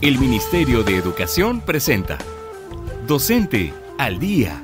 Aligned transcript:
El 0.00 0.20
Ministerio 0.20 0.84
de 0.84 0.96
Educación 0.96 1.60
presenta 1.60 2.18
Docente 3.08 3.74
al 3.98 4.20
Día, 4.20 4.62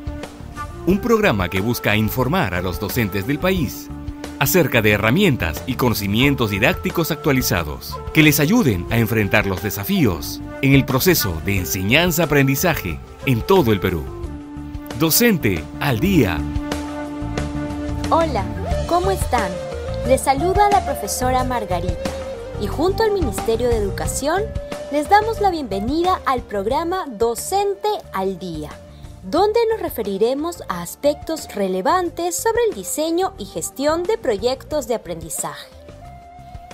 un 0.86 1.00
programa 1.00 1.48
que 1.48 1.60
busca 1.60 1.96
informar 1.96 2.54
a 2.54 2.62
los 2.62 2.78
docentes 2.78 3.26
del 3.26 3.40
país 3.40 3.88
acerca 4.38 4.80
de 4.80 4.92
herramientas 4.92 5.64
y 5.66 5.74
conocimientos 5.74 6.50
didácticos 6.50 7.10
actualizados 7.10 7.98
que 8.12 8.22
les 8.22 8.38
ayuden 8.38 8.86
a 8.90 8.98
enfrentar 8.98 9.46
los 9.46 9.60
desafíos 9.60 10.40
en 10.62 10.72
el 10.72 10.84
proceso 10.84 11.42
de 11.44 11.58
enseñanza-aprendizaje 11.58 13.00
en 13.26 13.42
todo 13.42 13.72
el 13.72 13.80
Perú. 13.80 14.04
Docente 15.00 15.64
al 15.80 15.98
Día. 15.98 16.38
Hola, 18.08 18.44
¿cómo 18.86 19.10
están? 19.10 19.50
Les 20.06 20.20
saluda 20.20 20.70
la 20.70 20.84
profesora 20.84 21.42
Margarita 21.42 22.10
y 22.60 22.68
junto 22.68 23.02
al 23.02 23.10
Ministerio 23.10 23.68
de 23.68 23.78
Educación 23.78 24.42
les 24.94 25.08
damos 25.08 25.40
la 25.40 25.50
bienvenida 25.50 26.20
al 26.24 26.42
programa 26.42 27.06
Docente 27.08 27.88
al 28.12 28.38
Día, 28.38 28.70
donde 29.24 29.58
nos 29.68 29.80
referiremos 29.80 30.62
a 30.68 30.82
aspectos 30.82 31.52
relevantes 31.52 32.36
sobre 32.36 32.62
el 32.68 32.76
diseño 32.76 33.34
y 33.36 33.44
gestión 33.44 34.04
de 34.04 34.18
proyectos 34.18 34.86
de 34.86 34.94
aprendizaje. 34.94 35.66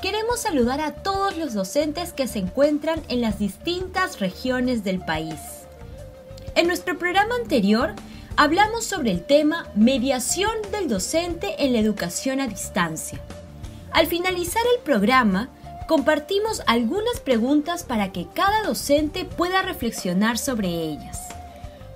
Queremos 0.03 0.39
saludar 0.39 0.83
a 0.83 0.97
todos 0.97 1.39
los 1.39 1.55
docentes 1.55 2.13
que 2.13 2.29
se 2.29 2.41
encuentran 2.41 3.01
en 3.09 3.23
las 3.23 3.39
distintas 3.39 4.21
regiones 4.21 4.85
del 4.85 4.99
país. 4.99 5.41
En 6.57 6.67
nuestro 6.67 6.99
programa 6.99 7.37
anterior 7.37 7.95
hablamos 8.37 8.85
sobre 8.85 9.13
el 9.13 9.25
tema 9.25 9.67
mediación 9.75 10.53
del 10.71 10.91
docente 10.91 11.65
en 11.65 11.73
la 11.73 11.79
educación 11.79 12.41
a 12.41 12.49
distancia. 12.49 13.19
Al 13.93 14.09
finalizar 14.09 14.63
el 14.77 14.83
programa, 14.83 15.49
compartimos 15.91 16.63
algunas 16.69 17.19
preguntas 17.19 17.83
para 17.83 18.13
que 18.13 18.29
cada 18.33 18.63
docente 18.63 19.25
pueda 19.25 19.61
reflexionar 19.63 20.39
sobre 20.39 20.69
ellas. 20.69 21.19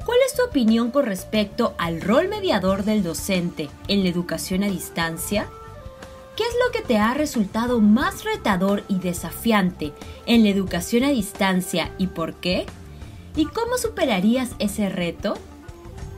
¿Cuál 0.05 0.19
es 0.27 0.34
tu 0.34 0.42
opinión 0.42 0.91
con 0.91 1.06
respecto 1.06 1.77
al 1.78 2.01
rol 2.01 2.27
mediador 2.27 2.83
del 2.83 3.05
docente 3.05 3.70
en 3.86 4.03
la 4.03 4.09
educación 4.09 4.64
a 4.64 4.67
distancia? 4.67 5.48
¿Qué 6.34 6.42
es 6.42 6.53
lo 6.67 6.73
que 6.73 6.84
te 6.84 6.98
ha 6.98 7.14
resultado 7.14 7.81
más 7.81 8.25
retador 8.25 8.83
y 8.89 8.98
desafiante 8.98 9.92
en 10.27 10.42
la 10.42 10.48
educación 10.48 11.05
a 11.05 11.11
distancia 11.11 11.92
y 11.97 12.08
por 12.08 12.34
qué? 12.34 12.67
¿Y 13.36 13.47
cómo 13.47 13.79
superarías 13.79 14.56
ese 14.58 14.89
reto? 14.89 15.34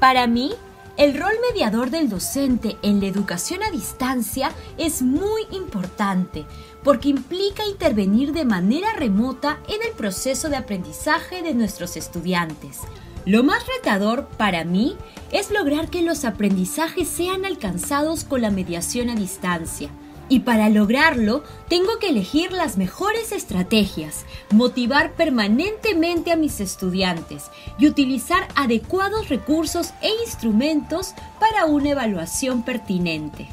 Para 0.01 0.27
mí, 0.27 0.55
el 0.97 1.19
rol 1.19 1.33
mediador 1.51 1.91
del 1.91 2.09
docente 2.09 2.77
en 2.83 3.01
la 3.01 3.07
educación 3.07 3.63
a 3.63 3.71
distancia 3.71 4.51
es 4.79 5.03
muy 5.03 5.43
importante 5.51 6.47
porque 6.83 7.09
implica 7.09 7.67
intervenir 7.67 8.33
de 8.33 8.45
manera 8.45 8.95
remota 8.95 9.59
en 9.69 9.87
el 9.87 9.93
proceso 9.95 10.49
de 10.49 10.57
aprendizaje 10.57 11.43
de 11.43 11.53
nuestros 11.53 11.97
estudiantes. 11.97 12.81
Lo 13.27 13.43
más 13.43 13.67
retador 13.67 14.27
para 14.39 14.65
mí 14.65 14.97
es 15.33 15.51
lograr 15.51 15.91
que 15.91 16.03
los 16.03 16.25
aprendizajes 16.25 17.09
sean 17.09 17.45
alcanzados 17.45 18.25
con 18.25 18.41
la 18.41 18.51
mediación 18.51 19.11
a 19.11 19.17
distancia. 19.17 19.91
Y 20.29 20.41
para 20.41 20.69
lograrlo, 20.69 21.45
tengo 21.69 21.99
que 22.01 22.09
elegir 22.09 22.51
las 22.51 22.77
mejores 22.77 23.31
estrategias, 23.31 24.25
motivar 24.51 25.13
permanentemente 25.13 26.33
a 26.33 26.37
mis 26.37 26.61
estudiantes 26.61 27.45
y 27.79 27.87
utilizar 27.87 28.49
adecuados 28.57 29.29
recursos 29.29 29.93
e 30.03 30.11
instrumentos 30.25 31.15
para 31.39 31.67
una 31.67 31.91
evaluación 31.91 32.65
pertinente. 32.65 33.49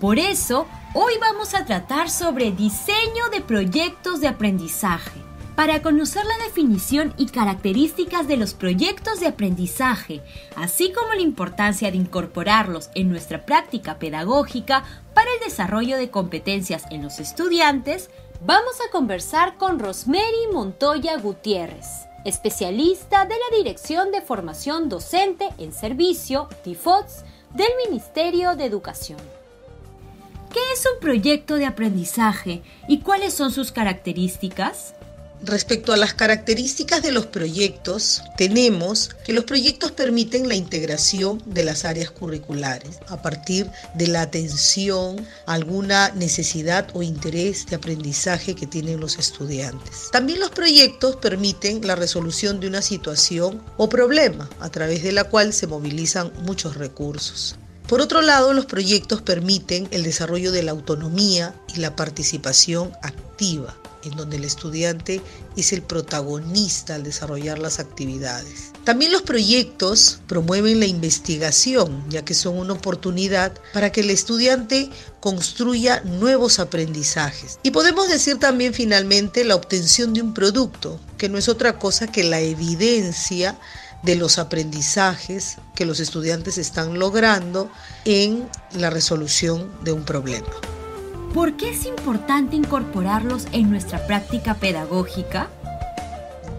Por 0.00 0.18
eso, 0.18 0.66
hoy 0.94 1.14
vamos 1.20 1.54
a 1.54 1.66
tratar 1.66 2.10
sobre 2.10 2.50
diseño 2.50 3.28
de 3.30 3.40
proyectos 3.42 4.20
de 4.20 4.28
aprendizaje. 4.28 5.25
Para 5.56 5.80
conocer 5.80 6.22
la 6.26 6.44
definición 6.44 7.14
y 7.16 7.26
características 7.26 8.28
de 8.28 8.36
los 8.36 8.52
proyectos 8.52 9.20
de 9.20 9.26
aprendizaje, 9.26 10.20
así 10.54 10.92
como 10.92 11.14
la 11.14 11.22
importancia 11.22 11.90
de 11.90 11.96
incorporarlos 11.96 12.90
en 12.94 13.08
nuestra 13.08 13.46
práctica 13.46 13.98
pedagógica 13.98 14.84
para 15.14 15.32
el 15.32 15.40
desarrollo 15.40 15.96
de 15.96 16.10
competencias 16.10 16.84
en 16.90 17.02
los 17.02 17.20
estudiantes, 17.20 18.10
vamos 18.44 18.74
a 18.86 18.90
conversar 18.90 19.56
con 19.56 19.78
Rosemary 19.78 20.46
Montoya 20.52 21.16
Gutiérrez, 21.16 21.86
especialista 22.26 23.24
de 23.24 23.36
la 23.36 23.56
Dirección 23.56 24.10
de 24.10 24.20
Formación 24.20 24.90
Docente 24.90 25.48
en 25.56 25.72
Servicio, 25.72 26.50
DIFOTS, 26.66 27.24
del 27.54 27.70
Ministerio 27.88 28.56
de 28.56 28.66
Educación. 28.66 29.20
¿Qué 30.52 30.60
es 30.74 30.84
un 30.84 31.00
proyecto 31.00 31.54
de 31.54 31.64
aprendizaje 31.64 32.62
y 32.88 33.00
cuáles 33.00 33.32
son 33.32 33.52
sus 33.52 33.72
características? 33.72 34.94
Respecto 35.42 35.92
a 35.92 35.96
las 35.96 36.14
características 36.14 37.02
de 37.02 37.12
los 37.12 37.26
proyectos, 37.26 38.22
tenemos 38.36 39.10
que 39.24 39.32
los 39.32 39.44
proyectos 39.44 39.92
permiten 39.92 40.48
la 40.48 40.54
integración 40.54 41.42
de 41.44 41.62
las 41.62 41.84
áreas 41.84 42.10
curriculares 42.10 42.98
a 43.08 43.20
partir 43.20 43.70
de 43.94 44.08
la 44.08 44.22
atención 44.22 45.24
a 45.44 45.52
alguna 45.52 46.10
necesidad 46.10 46.88
o 46.94 47.02
interés 47.02 47.66
de 47.66 47.76
aprendizaje 47.76 48.54
que 48.54 48.66
tienen 48.66 48.98
los 48.98 49.18
estudiantes. 49.18 50.08
También 50.10 50.40
los 50.40 50.50
proyectos 50.50 51.16
permiten 51.16 51.86
la 51.86 51.96
resolución 51.96 52.58
de 52.58 52.68
una 52.68 52.82
situación 52.82 53.62
o 53.76 53.88
problema 53.88 54.48
a 54.58 54.70
través 54.70 55.02
de 55.02 55.12
la 55.12 55.24
cual 55.24 55.52
se 55.52 55.66
movilizan 55.66 56.32
muchos 56.42 56.76
recursos. 56.76 57.56
Por 57.86 58.00
otro 58.00 58.20
lado, 58.20 58.52
los 58.52 58.66
proyectos 58.66 59.22
permiten 59.22 59.86
el 59.92 60.02
desarrollo 60.02 60.50
de 60.50 60.64
la 60.64 60.72
autonomía 60.72 61.54
y 61.72 61.78
la 61.78 61.94
participación 61.94 62.90
activa 63.02 63.76
en 64.06 64.16
donde 64.16 64.36
el 64.36 64.44
estudiante 64.44 65.20
es 65.56 65.72
el 65.72 65.82
protagonista 65.82 66.94
al 66.94 67.02
desarrollar 67.02 67.58
las 67.58 67.78
actividades. 67.78 68.72
También 68.84 69.12
los 69.12 69.22
proyectos 69.22 70.20
promueven 70.26 70.80
la 70.80 70.86
investigación, 70.86 72.04
ya 72.08 72.24
que 72.24 72.34
son 72.34 72.56
una 72.56 72.74
oportunidad 72.74 73.52
para 73.72 73.90
que 73.90 74.00
el 74.00 74.10
estudiante 74.10 74.90
construya 75.20 76.00
nuevos 76.04 76.58
aprendizajes. 76.58 77.58
Y 77.62 77.72
podemos 77.72 78.08
decir 78.08 78.38
también 78.38 78.74
finalmente 78.74 79.44
la 79.44 79.56
obtención 79.56 80.14
de 80.14 80.22
un 80.22 80.34
producto, 80.34 81.00
que 81.18 81.28
no 81.28 81.38
es 81.38 81.48
otra 81.48 81.78
cosa 81.78 82.06
que 82.06 82.24
la 82.24 82.40
evidencia 82.40 83.58
de 84.02 84.14
los 84.14 84.38
aprendizajes 84.38 85.56
que 85.74 85.84
los 85.84 86.00
estudiantes 86.00 86.58
están 86.58 86.98
logrando 86.98 87.70
en 88.04 88.48
la 88.72 88.90
resolución 88.90 89.70
de 89.82 89.92
un 89.92 90.04
problema. 90.04 90.75
¿Por 91.34 91.56
qué 91.56 91.70
es 91.70 91.84
importante 91.84 92.56
incorporarlos 92.56 93.46
en 93.52 93.70
nuestra 93.70 94.06
práctica 94.06 94.54
pedagógica? 94.54 95.50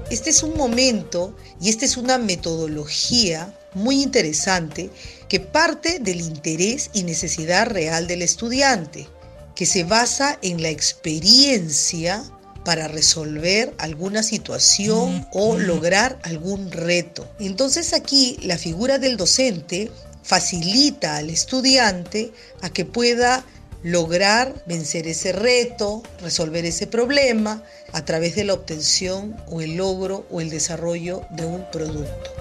Este 0.10 0.30
es 0.30 0.44
un 0.44 0.56
momento 0.56 1.36
y 1.60 1.70
esta 1.70 1.86
es 1.86 1.98
una 1.98 2.18
metodología 2.18 3.54
muy 3.74 4.02
interesante 4.02 4.90
que 5.28 5.40
parte 5.40 6.00
del 6.00 6.22
interés 6.22 6.90
y 6.94 7.04
necesidad 7.04 7.68
real 7.68 8.08
del 8.08 8.22
estudiante, 8.22 9.08
que 9.56 9.66
se 9.66 9.84
basa 9.84 10.38
en 10.42 10.62
la 10.62 10.70
experiencia 10.70 12.24
para 12.64 12.88
resolver 12.88 13.74
alguna 13.78 14.24
situación 14.24 15.28
o 15.32 15.58
lograr 15.58 16.20
algún 16.24 16.72
reto. 16.72 17.30
Entonces 17.40 17.94
aquí 17.94 18.38
la 18.42 18.58
figura 18.58 19.00
del 19.00 19.18
docente 19.18 19.92
facilita 20.22 21.16
al 21.16 21.30
estudiante 21.30 22.34
a 22.62 22.70
que 22.70 22.84
pueda 22.84 23.46
lograr 23.84 24.64
vencer 24.66 25.08
ese 25.08 25.32
reto, 25.32 26.04
resolver 26.22 26.66
ese 26.66 26.88
problema 26.88 27.64
a 27.94 28.04
través 28.06 28.36
de 28.36 28.44
la 28.44 28.54
obtención 28.54 29.36
o 29.48 29.62
el 29.62 29.78
logro 29.78 30.26
o 30.30 30.42
el 30.42 30.50
desarrollo 30.50 31.22
de 31.32 31.46
un 31.46 31.70
producto. 31.72 32.32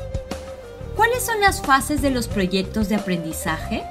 ¿Cuáles 0.96 1.22
son 1.24 1.40
las 1.40 1.60
fases 1.60 2.00
de 2.02 2.10
los 2.10 2.26
proyectos 2.26 2.88
de 2.88 2.96
aprendizaje? 2.96 3.84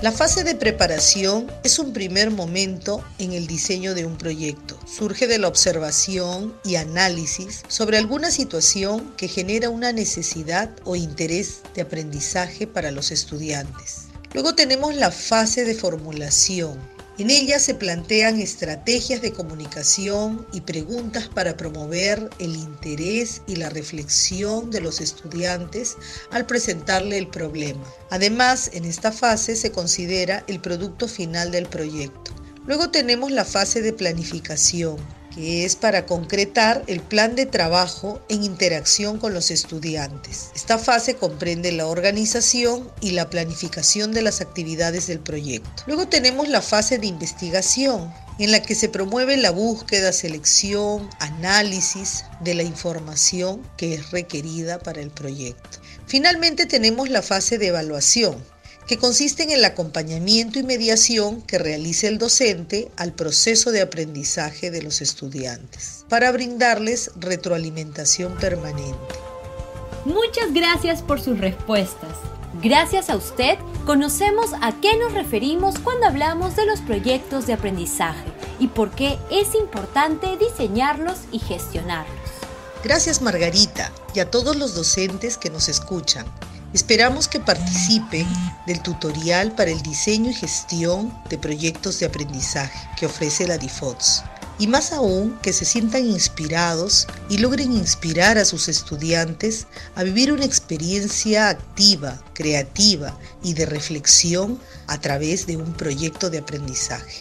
La 0.00 0.12
fase 0.12 0.44
de 0.44 0.54
preparación 0.54 1.52
es 1.62 1.78
un 1.78 1.92
primer 1.92 2.30
momento 2.30 3.04
en 3.18 3.32
el 3.32 3.46
diseño 3.46 3.94
de 3.94 4.06
un 4.06 4.16
proyecto. 4.16 4.78
Surge 4.86 5.26
de 5.26 5.38
la 5.38 5.48
observación 5.48 6.54
y 6.64 6.76
análisis 6.76 7.62
sobre 7.68 7.98
alguna 7.98 8.30
situación 8.30 9.12
que 9.18 9.28
genera 9.28 9.68
una 9.68 9.92
necesidad 9.92 10.70
o 10.84 10.96
interés 10.96 11.60
de 11.74 11.82
aprendizaje 11.82 12.66
para 12.66 12.92
los 12.92 13.10
estudiantes. 13.10 14.09
Luego 14.32 14.54
tenemos 14.54 14.94
la 14.94 15.10
fase 15.10 15.64
de 15.64 15.74
formulación. 15.74 16.78
En 17.18 17.30
ella 17.30 17.58
se 17.58 17.74
plantean 17.74 18.40
estrategias 18.40 19.20
de 19.20 19.32
comunicación 19.32 20.46
y 20.52 20.60
preguntas 20.60 21.28
para 21.28 21.56
promover 21.56 22.30
el 22.38 22.54
interés 22.54 23.42
y 23.46 23.56
la 23.56 23.68
reflexión 23.68 24.70
de 24.70 24.80
los 24.80 25.00
estudiantes 25.00 25.96
al 26.30 26.46
presentarle 26.46 27.18
el 27.18 27.26
problema. 27.26 27.84
Además, 28.08 28.70
en 28.72 28.84
esta 28.84 29.10
fase 29.10 29.56
se 29.56 29.72
considera 29.72 30.44
el 30.46 30.60
producto 30.60 31.08
final 31.08 31.50
del 31.50 31.66
proyecto. 31.66 32.30
Luego 32.66 32.90
tenemos 32.90 33.32
la 33.32 33.44
fase 33.44 33.82
de 33.82 33.92
planificación 33.92 34.96
que 35.34 35.64
es 35.64 35.76
para 35.76 36.06
concretar 36.06 36.82
el 36.86 37.00
plan 37.00 37.34
de 37.34 37.46
trabajo 37.46 38.20
en 38.28 38.44
interacción 38.44 39.18
con 39.18 39.34
los 39.34 39.50
estudiantes. 39.50 40.50
Esta 40.54 40.78
fase 40.78 41.14
comprende 41.14 41.72
la 41.72 41.86
organización 41.86 42.90
y 43.00 43.10
la 43.10 43.30
planificación 43.30 44.12
de 44.12 44.22
las 44.22 44.40
actividades 44.40 45.06
del 45.06 45.20
proyecto. 45.20 45.84
Luego 45.86 46.08
tenemos 46.08 46.48
la 46.48 46.62
fase 46.62 46.98
de 46.98 47.06
investigación 47.06 48.12
en 48.38 48.52
la 48.52 48.62
que 48.62 48.74
se 48.74 48.88
promueve 48.88 49.36
la 49.36 49.50
búsqueda, 49.50 50.12
selección, 50.12 51.08
análisis 51.18 52.24
de 52.40 52.54
la 52.54 52.62
información 52.62 53.62
que 53.76 53.94
es 53.94 54.10
requerida 54.10 54.78
para 54.78 55.00
el 55.00 55.10
proyecto. 55.10 55.78
Finalmente 56.06 56.66
tenemos 56.66 57.10
la 57.10 57.22
fase 57.22 57.58
de 57.58 57.68
evaluación, 57.68 58.42
que 58.90 58.98
consiste 58.98 59.44
en 59.44 59.52
el 59.52 59.64
acompañamiento 59.64 60.58
y 60.58 60.64
mediación 60.64 61.42
que 61.42 61.58
realiza 61.58 62.08
el 62.08 62.18
docente 62.18 62.90
al 62.96 63.12
proceso 63.12 63.70
de 63.70 63.82
aprendizaje 63.82 64.72
de 64.72 64.82
los 64.82 65.00
estudiantes, 65.00 66.04
para 66.08 66.32
brindarles 66.32 67.12
retroalimentación 67.14 68.34
permanente. 68.38 69.14
Muchas 70.04 70.52
gracias 70.52 71.02
por 71.02 71.20
sus 71.20 71.38
respuestas. 71.38 72.10
Gracias 72.60 73.10
a 73.10 73.16
usted 73.16 73.58
conocemos 73.86 74.50
a 74.60 74.72
qué 74.80 74.96
nos 74.96 75.12
referimos 75.12 75.78
cuando 75.78 76.06
hablamos 76.06 76.56
de 76.56 76.66
los 76.66 76.80
proyectos 76.80 77.46
de 77.46 77.52
aprendizaje 77.52 78.26
y 78.58 78.66
por 78.66 78.90
qué 78.90 79.20
es 79.30 79.54
importante 79.54 80.36
diseñarlos 80.36 81.18
y 81.30 81.38
gestionarlos. 81.38 82.18
Gracias 82.82 83.22
Margarita 83.22 83.92
y 84.16 84.18
a 84.18 84.28
todos 84.28 84.56
los 84.56 84.74
docentes 84.74 85.38
que 85.38 85.48
nos 85.48 85.68
escuchan. 85.68 86.26
Esperamos 86.72 87.26
que 87.26 87.40
participen 87.40 88.26
del 88.64 88.80
tutorial 88.80 89.52
para 89.56 89.72
el 89.72 89.82
diseño 89.82 90.30
y 90.30 90.34
gestión 90.34 91.12
de 91.28 91.36
proyectos 91.36 91.98
de 91.98 92.06
aprendizaje 92.06 92.78
que 92.96 93.06
ofrece 93.06 93.48
la 93.48 93.58
DIFOTS. 93.58 94.22
Y 94.60 94.68
más 94.68 94.92
aún 94.92 95.36
que 95.42 95.52
se 95.52 95.64
sientan 95.64 96.06
inspirados 96.06 97.08
y 97.28 97.38
logren 97.38 97.72
inspirar 97.72 98.38
a 98.38 98.44
sus 98.44 98.68
estudiantes 98.68 99.66
a 99.96 100.04
vivir 100.04 100.32
una 100.32 100.44
experiencia 100.44 101.48
activa, 101.48 102.22
creativa 102.34 103.18
y 103.42 103.54
de 103.54 103.66
reflexión 103.66 104.60
a 104.86 105.00
través 105.00 105.46
de 105.46 105.56
un 105.56 105.72
proyecto 105.72 106.30
de 106.30 106.38
aprendizaje. 106.38 107.20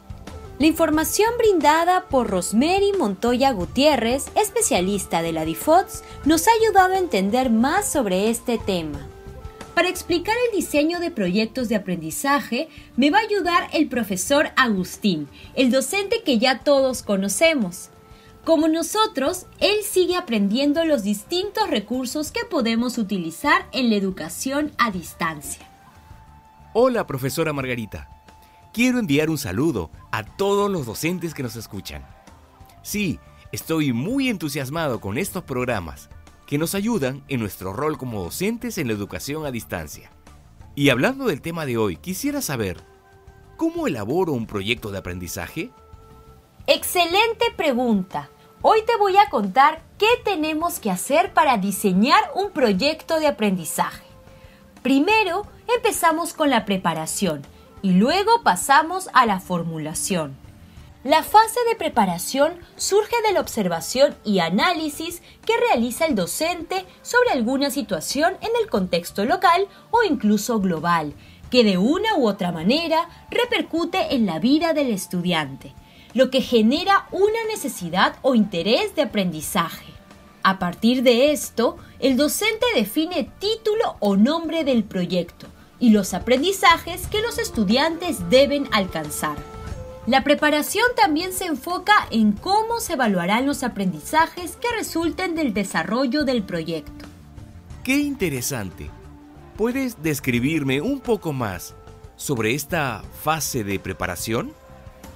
La 0.59 0.67
información 0.67 1.29
brindada 1.39 2.07
por 2.09 2.27
Rosemary 2.27 2.91
Montoya 2.99 3.51
Gutiérrez, 3.51 4.25
especialista 4.35 5.23
de 5.23 5.31
la 5.31 5.45
DIFOTS, 5.45 6.03
nos 6.25 6.47
ha 6.47 6.51
ayudado 6.51 6.93
a 6.93 6.99
entender 6.99 7.49
más 7.49 7.89
sobre 7.89 8.29
este 8.29 8.59
tema. 8.59 9.07
Para 9.79 9.87
explicar 9.87 10.35
el 10.49 10.59
diseño 10.59 10.99
de 10.99 11.09
proyectos 11.09 11.69
de 11.69 11.77
aprendizaje, 11.77 12.67
me 12.97 13.11
va 13.11 13.19
a 13.19 13.21
ayudar 13.21 13.69
el 13.71 13.87
profesor 13.87 14.49
Agustín, 14.57 15.29
el 15.55 15.71
docente 15.71 16.21
que 16.21 16.37
ya 16.37 16.59
todos 16.59 17.01
conocemos. 17.01 17.89
Como 18.43 18.67
nosotros, 18.67 19.45
él 19.61 19.77
sigue 19.89 20.17
aprendiendo 20.17 20.83
los 20.83 21.03
distintos 21.03 21.69
recursos 21.69 22.33
que 22.33 22.43
podemos 22.43 22.97
utilizar 22.97 23.69
en 23.71 23.89
la 23.89 23.95
educación 23.95 24.73
a 24.77 24.91
distancia. 24.91 25.65
Hola, 26.73 27.07
profesora 27.07 27.53
Margarita. 27.53 28.09
Quiero 28.73 28.99
enviar 28.99 29.29
un 29.29 29.37
saludo 29.37 29.91
a 30.11 30.25
todos 30.25 30.69
los 30.69 30.87
docentes 30.87 31.33
que 31.33 31.43
nos 31.43 31.55
escuchan. 31.55 32.05
Sí, 32.81 33.17
estoy 33.53 33.93
muy 33.93 34.27
entusiasmado 34.27 34.99
con 34.99 35.17
estos 35.17 35.45
programas 35.45 36.09
que 36.49 36.57
nos 36.57 36.73
ayudan 36.73 37.23
en 37.27 37.41
nuestro 37.41 37.73
rol 37.73 37.99
como 37.99 38.23
docentes 38.23 38.79
en 38.79 38.87
la 38.87 38.93
educación 38.93 39.45
a 39.45 39.51
distancia. 39.51 40.09
Y 40.73 40.89
hablando 40.89 41.25
del 41.25 41.41
tema 41.41 41.67
de 41.67 41.77
hoy, 41.77 41.95
quisiera 41.95 42.41
saber, 42.41 42.81
¿cómo 43.55 43.85
elaboro 43.85 44.33
un 44.33 44.47
proyecto 44.47 44.89
de 44.89 44.97
aprendizaje? 44.97 45.69
Excelente 46.65 47.51
pregunta. 47.55 48.31
Hoy 48.63 48.79
te 48.87 48.97
voy 48.97 49.15
a 49.17 49.29
contar 49.29 49.83
qué 49.99 50.07
tenemos 50.25 50.79
que 50.79 50.89
hacer 50.89 51.33
para 51.33 51.57
diseñar 51.57 52.31
un 52.33 52.49
proyecto 52.49 53.19
de 53.19 53.27
aprendizaje. 53.27 54.07
Primero 54.81 55.45
empezamos 55.75 56.33
con 56.33 56.49
la 56.49 56.65
preparación 56.65 57.43
y 57.83 57.91
luego 57.91 58.41
pasamos 58.41 59.07
a 59.13 59.27
la 59.27 59.39
formulación. 59.39 60.35
La 61.05 61.23
fase 61.23 61.61
de 61.69 61.77
preparación 61.77 62.59
surge 62.75 63.15
de 63.25 63.31
la 63.31 63.39
observación 63.39 64.17
y 64.25 64.39
análisis 64.39 65.21
que 65.45 65.57
realiza 65.57 66.05
el 66.05 66.13
docente 66.13 66.85
sobre 67.03 67.29
alguna 67.29 67.69
situación 67.69 68.33
en 68.41 68.49
el 68.61 68.69
contexto 68.69 69.23
local 69.23 69.69
o 69.91 70.03
incluso 70.03 70.59
global, 70.59 71.13
que 71.49 71.63
de 71.63 71.77
una 71.77 72.17
u 72.17 72.27
otra 72.27 72.51
manera 72.51 73.07
repercute 73.31 74.13
en 74.13 74.25
la 74.25 74.39
vida 74.39 74.73
del 74.73 74.89
estudiante, 74.89 75.73
lo 76.13 76.29
que 76.29 76.41
genera 76.41 77.07
una 77.11 77.45
necesidad 77.47 78.17
o 78.21 78.35
interés 78.35 78.93
de 78.93 79.03
aprendizaje. 79.03 79.93
A 80.43 80.59
partir 80.59 81.01
de 81.01 81.31
esto, 81.31 81.77
el 81.99 82.17
docente 82.17 82.65
define 82.75 83.31
título 83.39 83.95
o 83.99 84.17
nombre 84.17 84.65
del 84.65 84.83
proyecto 84.83 85.47
y 85.79 85.91
los 85.91 86.13
aprendizajes 86.13 87.07
que 87.07 87.21
los 87.21 87.39
estudiantes 87.39 88.29
deben 88.29 88.67
alcanzar. 88.73 89.37
La 90.09 90.23
preparación 90.23 90.85
también 90.95 91.31
se 91.31 91.45
enfoca 91.45 91.93
en 92.09 92.31
cómo 92.31 92.79
se 92.79 92.93
evaluarán 92.93 93.45
los 93.45 93.61
aprendizajes 93.61 94.55
que 94.55 94.67
resulten 94.75 95.35
del 95.35 95.53
desarrollo 95.53 96.25
del 96.25 96.41
proyecto. 96.41 97.05
¡Qué 97.83 97.99
interesante! 97.99 98.89
¿Puedes 99.55 100.01
describirme 100.01 100.81
un 100.81 100.99
poco 100.99 101.31
más 101.31 101.75
sobre 102.15 102.55
esta 102.55 103.03
fase 103.21 103.63
de 103.63 103.77
preparación? 103.77 104.51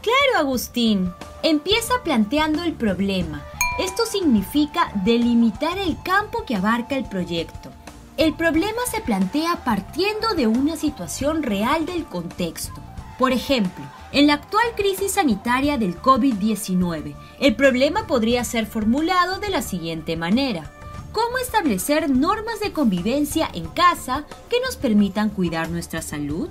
Claro, 0.04 0.38
Agustín. 0.38 1.12
Empieza 1.42 1.95
planteando 2.04 2.62
el 2.62 2.74
problema. 2.74 3.42
Esto 3.80 4.06
significa 4.06 4.92
delimitar 5.04 5.80
el 5.80 5.98
campo 6.04 6.45
que 6.45 6.56
abarca 6.56 6.95
el 6.98 7.06
proyecto. 7.06 7.72
El 8.18 8.36
problema 8.36 8.84
se 8.92 9.01
plantea 9.01 9.63
partiendo 9.63 10.36
de 10.36 10.45
una 10.45 10.75
situación 10.75 11.42
real 11.42 11.88
del 11.88 12.06
contexto. 12.06 12.80
Por 13.18 13.31
ejemplo, 13.31 13.84
en 14.13 14.27
la 14.27 14.36
actual 14.36 14.65
crisis 14.75 15.13
sanitaria 15.13 15.80
del 15.80 16.00
COVID-19, 16.00 17.15
el 17.39 17.56
problema 17.56 18.06
podría 18.06 18.44
ser 18.44 18.68
formulado 18.68 19.39
de 19.39 19.50
la 19.50 19.63
siguiente 19.63 20.15
manera. 20.15 20.71
¿Cómo 21.12 21.39
establecer 21.39 22.10
normas 22.12 22.60
de 22.60 22.71
convivencia 22.71 23.50
en 23.54 23.65
casa 23.65 24.25
que 24.50 24.60
nos 24.62 24.77
permitan 24.77 25.30
cuidar 25.30 25.69
nuestra 25.69 26.04
salud? 26.04 26.48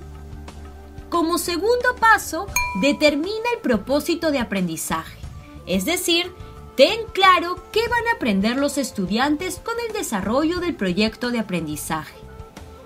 Como 1.09 1.37
segundo 1.37 1.95
paso, 1.99 2.47
determina 2.81 3.49
el 3.55 3.61
propósito 3.61 4.31
de 4.31 4.39
aprendizaje, 4.39 5.17
es 5.65 5.85
decir, 5.85 6.33
ten 6.75 6.99
claro 7.13 7.63
qué 7.71 7.81
van 7.87 8.07
a 8.07 8.15
aprender 8.17 8.57
los 8.57 8.77
estudiantes 8.77 9.59
con 9.63 9.75
el 9.87 9.93
desarrollo 9.93 10.59
del 10.59 10.75
proyecto 10.75 11.31
de 11.31 11.39
aprendizaje. 11.39 12.22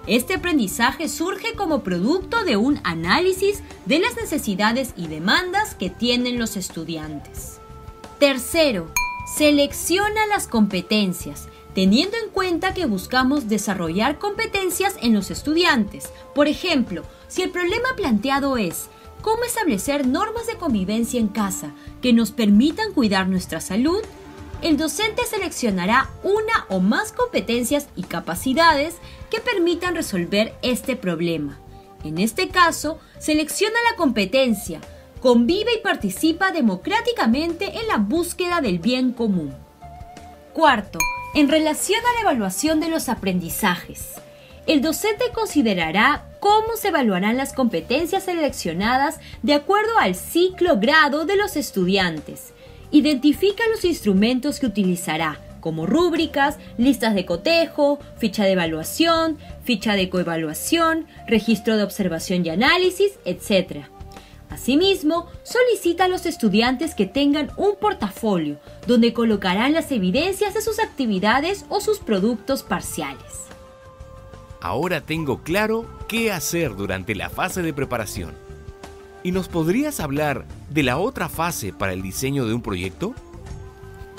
Este 0.07 0.35
aprendizaje 0.35 1.09
surge 1.09 1.53
como 1.55 1.83
producto 1.83 2.45
de 2.45 2.55
un 2.55 2.79
análisis 2.85 3.61
de 3.85 3.99
las 3.99 4.15
necesidades 4.15 4.93
y 4.95 5.07
demandas 5.07 5.75
que 5.75 5.89
tienen 5.89 6.39
los 6.39 6.55
estudiantes. 6.55 7.59
Tercero, 8.17 8.89
selecciona 9.35 10.25
las 10.27 10.47
competencias, 10.47 11.49
teniendo 11.75 12.15
en 12.23 12.29
cuenta 12.29 12.73
que 12.73 12.85
buscamos 12.85 13.49
desarrollar 13.49 14.17
competencias 14.17 14.95
en 15.01 15.13
los 15.13 15.29
estudiantes. 15.29 16.09
Por 16.33 16.47
ejemplo, 16.47 17.03
si 17.27 17.41
el 17.41 17.49
problema 17.49 17.89
planteado 17.97 18.55
es 18.55 18.87
cómo 19.21 19.43
establecer 19.43 20.07
normas 20.07 20.47
de 20.47 20.55
convivencia 20.55 21.19
en 21.19 21.27
casa 21.27 21.73
que 22.01 22.13
nos 22.13 22.31
permitan 22.31 22.93
cuidar 22.93 23.27
nuestra 23.27 23.59
salud, 23.59 24.01
el 24.61 24.77
docente 24.77 25.23
seleccionará 25.25 26.09
una 26.23 26.65
o 26.69 26.79
más 26.79 27.11
competencias 27.11 27.87
y 27.95 28.03
capacidades 28.03 28.95
que 29.29 29.39
permitan 29.39 29.95
resolver 29.95 30.55
este 30.61 30.95
problema. 30.95 31.59
En 32.03 32.17
este 32.17 32.49
caso, 32.49 32.99
selecciona 33.19 33.77
la 33.91 33.97
competencia, 33.97 34.81
convive 35.21 35.73
y 35.75 35.81
participa 35.81 36.51
democráticamente 36.51 37.79
en 37.79 37.87
la 37.87 37.97
búsqueda 37.97 38.61
del 38.61 38.79
bien 38.79 39.11
común. 39.11 39.53
Cuarto, 40.53 40.99
en 41.35 41.49
relación 41.49 41.99
a 41.99 42.13
la 42.15 42.21
evaluación 42.21 42.79
de 42.79 42.89
los 42.89 43.09
aprendizajes. 43.09 44.13
El 44.65 44.81
docente 44.81 45.25
considerará 45.33 46.25
cómo 46.39 46.75
se 46.75 46.89
evaluarán 46.89 47.37
las 47.37 47.53
competencias 47.53 48.23
seleccionadas 48.23 49.19
de 49.43 49.53
acuerdo 49.53 49.97
al 49.99 50.15
ciclo 50.15 50.77
grado 50.77 51.25
de 51.25 51.37
los 51.37 51.55
estudiantes 51.55 52.53
Identifica 52.91 53.63
los 53.69 53.83
instrumentos 53.83 54.59
que 54.59 54.65
utilizará, 54.65 55.39
como 55.59 55.85
rúbricas, 55.85 56.57
listas 56.77 57.13
de 57.15 57.25
cotejo, 57.25 57.99
ficha 58.17 58.45
de 58.45 58.53
evaluación, 58.53 59.37
ficha 59.63 59.95
de 59.95 60.09
coevaluación, 60.09 61.07
registro 61.27 61.75
de 61.75 61.83
observación 61.83 62.45
y 62.45 62.49
análisis, 62.49 63.19
etc. 63.25 63.85
Asimismo, 64.49 65.27
solicita 65.43 66.05
a 66.05 66.07
los 66.07 66.25
estudiantes 66.25 66.95
que 66.95 67.05
tengan 67.05 67.51
un 67.57 67.75
portafolio 67.75 68.59
donde 68.85 69.13
colocarán 69.13 69.73
las 69.73 69.91
evidencias 69.91 70.53
de 70.53 70.61
sus 70.61 70.79
actividades 70.79 71.65
o 71.67 71.81
sus 71.81 71.99
productos 71.99 72.63
parciales. 72.63 73.47
Ahora 74.61 75.01
tengo 75.01 75.43
claro 75.43 75.85
qué 76.07 76.31
hacer 76.31 76.75
durante 76.75 77.13
la 77.13 77.29
fase 77.29 77.61
de 77.61 77.73
preparación. 77.73 78.46
¿Y 79.27 79.33
nos 79.33 79.49
podrías 79.49 79.99
hablar 79.99 80.45
de 80.69 80.83
la 80.83 80.97
otra 80.97 81.27
fase 81.27 81.73
para 81.73 81.91
el 81.91 82.01
diseño 82.01 82.45
de 82.45 82.53
un 82.53 82.61
proyecto? 82.61 83.13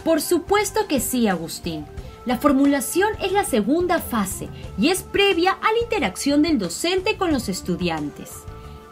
Por 0.05 0.21
supuesto 0.21 0.87
que 0.87 1.01
sí, 1.01 1.29
Agustín. 1.29 1.87
La 2.27 2.37
formulación 2.37 3.09
es 3.23 3.33
la 3.33 3.45
segunda 3.45 4.01
fase 4.01 4.51
y 4.77 4.91
es 4.91 5.03
previa 5.03 5.53
a 5.53 5.73
la 5.73 5.79
interacción 5.83 6.43
del 6.43 6.59
docente 6.59 7.17
con 7.17 7.33
los 7.33 7.49
estudiantes. 7.49 8.33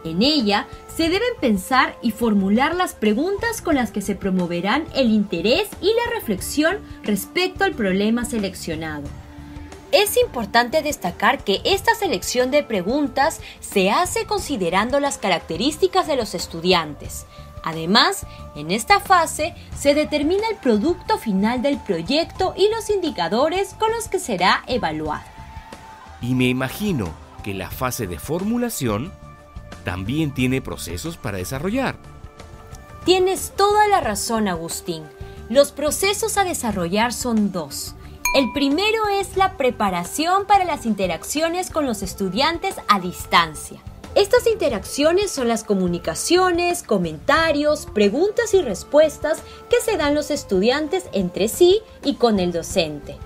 En 0.05 0.23
ella 0.23 0.67
se 0.89 1.11
deben 1.11 1.35
pensar 1.39 1.99
y 2.01 2.13
formular 2.13 2.75
las 2.75 2.95
preguntas 2.95 3.61
con 3.61 3.75
las 3.75 3.91
que 3.91 4.01
se 4.01 4.15
promoverán 4.15 4.87
el 4.95 5.11
interés 5.11 5.69
y 5.83 5.89
la 5.89 6.15
reflexión 6.15 6.79
respecto 7.03 7.65
al 7.65 7.75
problema 7.75 8.25
seleccionado. 8.25 9.05
Es 9.99 10.19
importante 10.19 10.83
destacar 10.83 11.43
que 11.43 11.63
esta 11.65 11.95
selección 11.95 12.51
de 12.51 12.63
preguntas 12.63 13.41
se 13.61 13.91
hace 13.91 14.27
considerando 14.27 15.01
las 15.01 15.17
características 15.17 16.07
de 16.07 16.17
los 16.17 16.35
estudiantes. 16.35 17.25
Además, 17.65 18.27
en 18.57 18.73
esta 18.73 19.01
fase 19.01 19.55
se 19.75 19.95
determina 19.95 20.47
el 20.51 20.57
producto 20.57 21.17
final 21.17 21.63
del 21.63 21.79
proyecto 21.79 22.53
y 22.59 22.69
los 22.69 22.91
indicadores 22.91 23.73
con 23.73 23.91
los 23.91 24.09
que 24.09 24.19
será 24.19 24.65
evaluado. 24.67 25.25
Y 26.21 26.35
me 26.35 26.45
imagino 26.45 27.09
que 27.43 27.55
la 27.55 27.71
fase 27.71 28.07
de 28.07 28.19
formulación 28.19 29.15
también 29.83 30.35
tiene 30.35 30.61
procesos 30.61 31.17
para 31.17 31.39
desarrollar. 31.39 31.97
Tienes 33.07 33.55
toda 33.57 33.89
la 33.89 34.03
razón, 34.03 34.47
Agustín. 34.47 35.05
Los 35.49 35.73
procesos 35.73 36.37
a 36.37 36.45
desarrollar 36.45 37.15
son 37.15 37.51
dos. 37.51 37.95
El 38.37 38.53
primero 38.53 39.09
es 39.09 39.39
la 39.39 39.57
preparación 39.57 40.45
para 40.45 40.67
las 40.67 40.85
interacciones 40.85 41.71
con 41.71 41.87
los 41.87 42.03
estudiantes 42.03 42.75
a 42.87 43.01
distancia. 43.01 43.81
Estas 44.15 44.47
interacciones 44.47 45.31
son 45.31 45.49
las 45.49 45.65
comunicaciones, 45.65 46.83
comentarios, 46.83 47.87
preguntas 47.87 48.53
y 48.53 48.61
respuestas 48.61 49.39
que 49.71 49.81
se 49.81 49.97
dan 49.97 50.15
los 50.15 50.31
estudiantes 50.31 51.05
entre 51.15 51.49
sí 51.49 51.81
y 52.05 52.17
con 52.17 52.39
el 52.39 52.53
docente. 52.53 53.17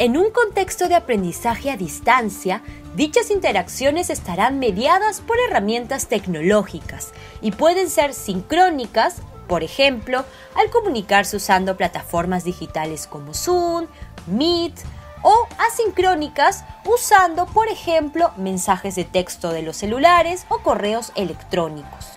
En 0.00 0.16
un 0.16 0.32
contexto 0.32 0.88
de 0.88 0.96
aprendizaje 0.96 1.70
a 1.70 1.76
distancia, 1.76 2.60
dichas 2.96 3.30
interacciones 3.30 4.10
estarán 4.10 4.58
mediadas 4.58 5.20
por 5.20 5.36
herramientas 5.38 6.08
tecnológicas 6.08 7.12
y 7.40 7.52
pueden 7.52 7.88
ser 7.88 8.14
sincrónicas, 8.14 9.22
por 9.46 9.64
ejemplo, 9.64 10.24
al 10.54 10.70
comunicarse 10.70 11.36
usando 11.36 11.76
plataformas 11.76 12.44
digitales 12.44 13.08
como 13.08 13.34
Zoom, 13.34 13.88
Meet 14.26 14.74
o 15.22 15.46
asincrónicas 15.70 16.64
usando, 16.84 17.46
por 17.46 17.68
ejemplo, 17.68 18.32
mensajes 18.36 18.94
de 18.94 19.04
texto 19.04 19.50
de 19.50 19.62
los 19.62 19.76
celulares 19.76 20.46
o 20.48 20.58
correos 20.58 21.12
electrónicos. 21.14 22.08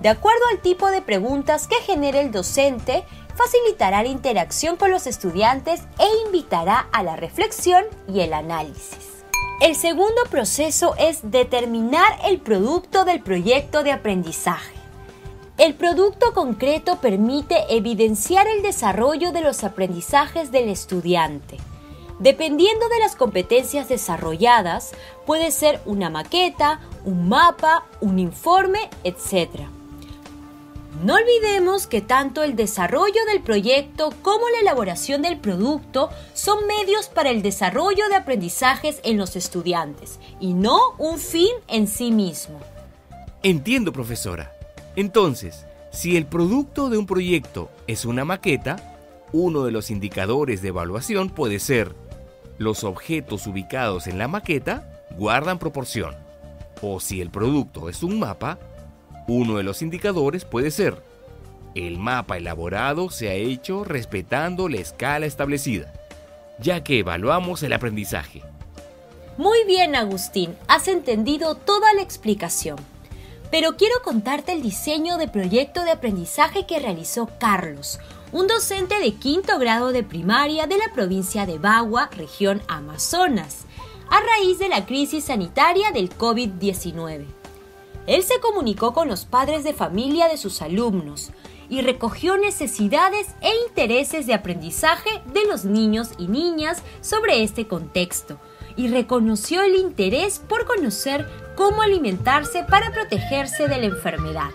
De 0.00 0.08
acuerdo 0.08 0.42
al 0.50 0.60
tipo 0.60 0.88
de 0.90 1.02
preguntas 1.02 1.66
que 1.66 1.76
genere 1.76 2.20
el 2.20 2.30
docente, 2.30 3.04
facilitará 3.34 4.02
la 4.02 4.08
interacción 4.08 4.76
con 4.76 4.90
los 4.90 5.06
estudiantes 5.06 5.82
e 5.98 6.06
invitará 6.26 6.88
a 6.92 7.02
la 7.02 7.16
reflexión 7.16 7.84
y 8.06 8.20
el 8.20 8.32
análisis. 8.32 9.24
El 9.60 9.74
segundo 9.74 10.22
proceso 10.30 10.94
es 10.98 11.18
determinar 11.30 12.18
el 12.24 12.40
producto 12.40 13.04
del 13.04 13.20
proyecto 13.20 13.82
de 13.82 13.92
aprendizaje. 13.92 14.77
El 15.58 15.74
producto 15.74 16.32
concreto 16.34 17.00
permite 17.00 17.56
evidenciar 17.70 18.46
el 18.46 18.62
desarrollo 18.62 19.32
de 19.32 19.40
los 19.40 19.64
aprendizajes 19.64 20.52
del 20.52 20.68
estudiante. 20.68 21.56
Dependiendo 22.20 22.88
de 22.88 23.00
las 23.00 23.16
competencias 23.16 23.88
desarrolladas, 23.88 24.92
puede 25.26 25.50
ser 25.50 25.80
una 25.84 26.10
maqueta, 26.10 26.78
un 27.04 27.28
mapa, 27.28 27.86
un 28.00 28.20
informe, 28.20 28.88
etc. 29.02 29.62
No 31.02 31.14
olvidemos 31.14 31.88
que 31.88 32.02
tanto 32.02 32.44
el 32.44 32.54
desarrollo 32.54 33.24
del 33.26 33.42
proyecto 33.42 34.14
como 34.22 34.48
la 34.50 34.60
elaboración 34.60 35.22
del 35.22 35.38
producto 35.40 36.08
son 36.34 36.68
medios 36.68 37.08
para 37.08 37.30
el 37.30 37.42
desarrollo 37.42 38.08
de 38.08 38.14
aprendizajes 38.14 39.00
en 39.02 39.18
los 39.18 39.34
estudiantes 39.34 40.20
y 40.38 40.54
no 40.54 40.94
un 40.98 41.18
fin 41.18 41.50
en 41.66 41.88
sí 41.88 42.12
mismo. 42.12 42.60
Entiendo, 43.42 43.92
profesora. 43.92 44.57
Entonces, 44.96 45.66
si 45.90 46.16
el 46.16 46.26
producto 46.26 46.90
de 46.90 46.98
un 46.98 47.06
proyecto 47.06 47.70
es 47.86 48.04
una 48.04 48.24
maqueta, 48.24 48.76
uno 49.32 49.64
de 49.64 49.72
los 49.72 49.90
indicadores 49.90 50.62
de 50.62 50.68
evaluación 50.68 51.30
puede 51.30 51.58
ser 51.58 51.94
los 52.58 52.84
objetos 52.84 53.46
ubicados 53.46 54.06
en 54.06 54.18
la 54.18 54.28
maqueta 54.28 55.04
guardan 55.16 55.58
proporción. 55.58 56.14
O 56.82 57.00
si 57.00 57.20
el 57.20 57.30
producto 57.30 57.88
es 57.88 58.02
un 58.02 58.18
mapa, 58.18 58.58
uno 59.26 59.56
de 59.56 59.62
los 59.62 59.82
indicadores 59.82 60.44
puede 60.44 60.70
ser 60.70 61.02
el 61.74 61.98
mapa 61.98 62.36
elaborado 62.36 63.10
se 63.10 63.28
ha 63.28 63.34
hecho 63.34 63.84
respetando 63.84 64.68
la 64.68 64.78
escala 64.78 65.26
establecida, 65.26 65.92
ya 66.58 66.82
que 66.82 67.00
evaluamos 67.00 67.62
el 67.62 67.72
aprendizaje. 67.72 68.42
Muy 69.36 69.64
bien, 69.66 69.94
Agustín, 69.94 70.56
has 70.66 70.88
entendido 70.88 71.54
toda 71.54 71.92
la 71.94 72.02
explicación 72.02 72.78
pero 73.50 73.76
quiero 73.76 74.02
contarte 74.02 74.52
el 74.52 74.62
diseño 74.62 75.16
de 75.16 75.28
proyecto 75.28 75.84
de 75.84 75.92
aprendizaje 75.92 76.66
que 76.66 76.78
realizó 76.78 77.28
Carlos, 77.38 77.98
un 78.32 78.46
docente 78.46 78.98
de 78.98 79.14
quinto 79.14 79.58
grado 79.58 79.92
de 79.92 80.02
primaria 80.02 80.66
de 80.66 80.76
la 80.76 80.92
provincia 80.92 81.46
de 81.46 81.58
Bagua, 81.58 82.10
región 82.12 82.62
Amazonas, 82.68 83.64
a 84.10 84.20
raíz 84.20 84.58
de 84.58 84.68
la 84.68 84.86
crisis 84.86 85.24
sanitaria 85.24 85.92
del 85.92 86.10
COVID-19. 86.10 87.26
Él 88.06 88.22
se 88.22 88.40
comunicó 88.40 88.92
con 88.94 89.08
los 89.08 89.24
padres 89.24 89.64
de 89.64 89.74
familia 89.74 90.28
de 90.28 90.38
sus 90.38 90.62
alumnos 90.62 91.30
y 91.68 91.82
recogió 91.82 92.38
necesidades 92.38 93.28
e 93.42 93.50
intereses 93.66 94.26
de 94.26 94.34
aprendizaje 94.34 95.10
de 95.32 95.44
los 95.44 95.64
niños 95.64 96.10
y 96.18 96.26
niñas 96.26 96.82
sobre 97.02 97.42
este 97.42 97.66
contexto 97.66 98.38
y 98.76 98.88
reconoció 98.88 99.62
el 99.62 99.74
interés 99.74 100.38
por 100.38 100.64
conocer 100.64 101.28
cómo 101.58 101.82
alimentarse 101.82 102.62
para 102.62 102.92
protegerse 102.92 103.66
de 103.66 103.78
la 103.78 103.86
enfermedad. 103.86 104.50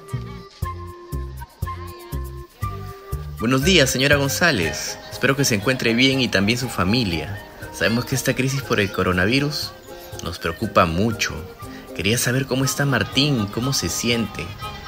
Buenos 3.42 3.66
días, 3.66 3.90
señora 3.90 4.16
González. 4.16 4.98
Espero 5.12 5.36
que 5.36 5.44
se 5.44 5.56
encuentre 5.56 5.94
bien 5.94 6.22
y 6.22 6.30
también 6.30 6.58
su 6.58 6.70
familia. 6.70 7.44
Sabemos 7.74 8.06
que 8.06 8.16
esta 8.16 8.34
crisis 8.34 8.62
por 8.62 8.80
el 8.80 8.90
coronavirus 8.90 9.74
nos 10.24 10.40
preocupa 10.40 10.86
mucho. 10.86 11.34
Quería 11.94 12.18
saber 12.18 12.46
cómo 12.46 12.64
está 12.64 12.86
Martín, 12.86 13.48
cómo 13.48 13.74
se 13.74 13.90
siente, 13.90 14.46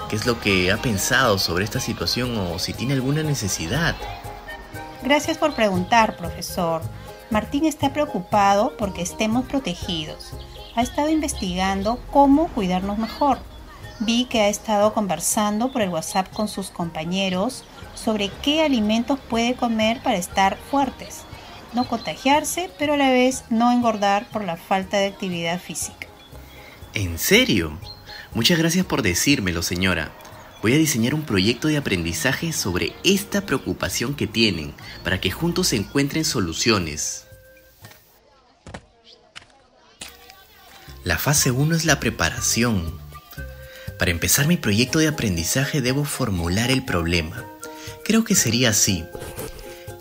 qué 0.10 0.16
es 0.16 0.26
lo 0.26 0.40
que 0.40 0.72
ha 0.72 0.78
pensado 0.78 1.38
sobre 1.38 1.66
esta 1.66 1.82
situación 1.82 2.38
o 2.38 2.60
si 2.60 2.72
tiene 2.72 2.94
alguna 2.94 3.24
necesidad. 3.24 3.94
Gracias 5.04 5.38
por 5.38 5.54
preguntar, 5.54 6.16
profesor. 6.16 6.82
Martín 7.30 7.66
está 7.66 7.92
preocupado 7.92 8.78
porque 8.78 9.02
estemos 9.02 9.44
protegidos. 9.44 10.32
Ha 10.76 10.82
estado 10.82 11.10
investigando 11.10 12.00
cómo 12.12 12.50
cuidarnos 12.50 12.98
mejor. 12.98 13.40
Vi 14.00 14.26
que 14.26 14.42
ha 14.42 14.50
estado 14.50 14.94
conversando 14.94 15.72
por 15.72 15.82
el 15.82 15.90
WhatsApp 15.90 16.32
con 16.34 16.50
sus 16.50 16.70
compañeros 16.70 17.64
sobre 17.94 18.30
qué 18.44 18.62
alimentos 18.62 19.20
puede 19.30 19.56
comer 19.56 20.02
para 20.04 20.18
estar 20.18 20.58
fuertes, 20.58 21.22
no 21.74 21.88
contagiarse, 21.88 22.70
pero 22.78 22.94
a 22.94 22.98
la 22.98 23.10
vez 23.10 23.46
no 23.50 23.72
engordar 23.72 24.28
por 24.30 24.44
la 24.44 24.58
falta 24.58 24.98
de 24.98 25.08
actividad 25.08 25.62
física. 25.62 26.08
¿En 26.94 27.18
serio? 27.18 27.80
Muchas 28.34 28.58
gracias 28.58 28.86
por 28.86 29.02
decírmelo, 29.02 29.62
señora. 29.62 30.12
Voy 30.62 30.74
a 30.74 30.78
diseñar 30.78 31.14
un 31.14 31.22
proyecto 31.22 31.70
de 31.70 31.78
aprendizaje 31.78 32.52
sobre 32.52 32.94
esta 33.04 33.46
preocupación 33.46 34.14
que 34.14 34.28
tienen 34.28 34.74
para 35.04 35.22
que 35.22 35.32
juntos 35.32 35.70
se 35.70 35.78
encuentren 35.78 36.26
soluciones. 36.26 37.25
La 41.06 41.20
fase 41.20 41.52
1 41.52 41.76
es 41.76 41.86
la 41.86 42.00
preparación. 42.00 42.92
Para 44.00 44.10
empezar 44.10 44.48
mi 44.48 44.58
proyecto 44.58 44.98
de 44.98 45.08
aprendizaje 45.08 45.80
debo 45.80 46.04
formular 46.04 46.72
el 46.72 46.84
problema. 46.84 47.46
Creo 48.04 48.24
que 48.24 48.34
sería 48.34 48.72
así. 48.72 49.06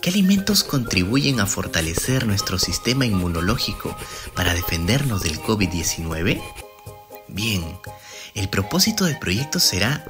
¿Qué 0.01 0.09
alimentos 0.09 0.65
contribuyen 0.65 1.41
a 1.41 1.47
fortalecer 1.47 2.27
nuestro 2.27 2.59
sistema 2.59 3.05
inmunológico 3.05 3.95
para 4.35 4.55
defendernos 4.55 5.23
del 5.23 5.39
COVID-19? 5.41 6.43
Bien, 7.29 7.63
el 8.35 8.49
propósito 8.49 9.05
del 9.05 9.19
proyecto 9.19 9.61
será 9.61 10.07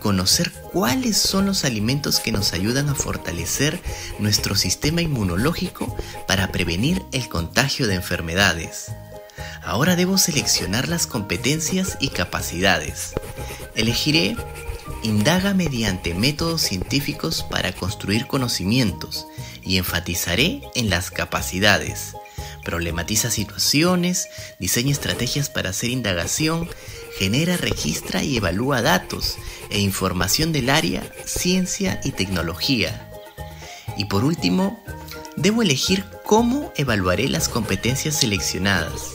conocer 0.00 0.50
cuáles 0.72 1.18
son 1.18 1.44
los 1.44 1.66
alimentos 1.66 2.20
que 2.20 2.32
nos 2.32 2.54
ayudan 2.54 2.88
a 2.88 2.94
fortalecer 2.94 3.82
nuestro 4.18 4.54
sistema 4.54 5.02
inmunológico 5.02 5.94
para 6.26 6.50
prevenir 6.52 7.02
el 7.12 7.28
contagio 7.28 7.86
de 7.86 7.96
enfermedades. 7.96 8.92
Ahora 9.62 9.96
debo 9.96 10.18
seleccionar 10.18 10.88
las 10.88 11.06
competencias 11.06 11.96
y 12.00 12.08
capacidades. 12.08 13.12
Elegiré 13.74 14.36
Indaga 15.02 15.54
mediante 15.54 16.12
métodos 16.12 16.62
científicos 16.62 17.44
para 17.48 17.72
construir 17.72 18.26
conocimientos 18.26 19.26
y 19.62 19.76
enfatizaré 19.76 20.62
en 20.74 20.90
las 20.90 21.12
capacidades. 21.12 22.14
Problematiza 22.64 23.30
situaciones, 23.30 24.28
diseña 24.58 24.90
estrategias 24.90 25.50
para 25.50 25.70
hacer 25.70 25.90
indagación, 25.90 26.68
genera, 27.16 27.56
registra 27.56 28.24
y 28.24 28.36
evalúa 28.36 28.82
datos 28.82 29.36
e 29.70 29.78
información 29.78 30.52
del 30.52 30.68
área 30.68 31.02
ciencia 31.24 32.00
y 32.02 32.10
tecnología. 32.10 33.08
Y 33.96 34.06
por 34.06 34.24
último, 34.24 34.82
debo 35.40 35.62
elegir 35.62 36.04
cómo 36.24 36.72
evaluaré 36.76 37.28
las 37.28 37.48
competencias 37.48 38.16
seleccionadas. 38.16 39.14